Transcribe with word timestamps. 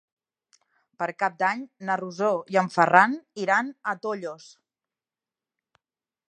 Per 1.01 1.07
Cap 1.23 1.35
d'Any 1.43 1.61
na 1.89 1.97
Rosó 2.01 2.31
i 2.55 2.57
en 2.63 2.71
Ferran 2.77 3.15
iran 3.45 3.71
a 3.93 3.95
Tollos. 4.07 4.49